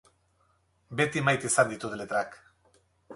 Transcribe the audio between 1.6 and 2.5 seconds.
ditu letrak.